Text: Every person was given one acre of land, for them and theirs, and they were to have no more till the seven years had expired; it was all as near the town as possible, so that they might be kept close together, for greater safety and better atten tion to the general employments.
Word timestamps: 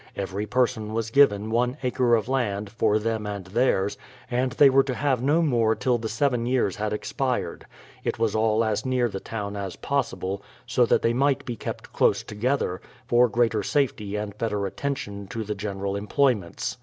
Every 0.15 0.47
person 0.47 0.95
was 0.95 1.11
given 1.11 1.51
one 1.51 1.77
acre 1.83 2.15
of 2.15 2.27
land, 2.27 2.71
for 2.71 2.97
them 2.97 3.27
and 3.27 3.45
theirs, 3.45 3.99
and 4.31 4.51
they 4.53 4.67
were 4.67 4.81
to 4.81 4.95
have 4.95 5.21
no 5.21 5.43
more 5.43 5.75
till 5.75 5.99
the 5.99 6.09
seven 6.09 6.47
years 6.47 6.77
had 6.77 6.91
expired; 6.91 7.67
it 8.03 8.17
was 8.17 8.33
all 8.33 8.63
as 8.63 8.83
near 8.83 9.07
the 9.09 9.19
town 9.19 9.55
as 9.55 9.75
possible, 9.75 10.41
so 10.65 10.87
that 10.87 11.03
they 11.03 11.13
might 11.13 11.45
be 11.45 11.55
kept 11.55 11.93
close 11.93 12.23
together, 12.23 12.81
for 13.05 13.29
greater 13.29 13.61
safety 13.61 14.15
and 14.15 14.35
better 14.39 14.65
atten 14.65 14.95
tion 14.95 15.27
to 15.27 15.43
the 15.43 15.53
general 15.53 15.95
employments. 15.95 16.79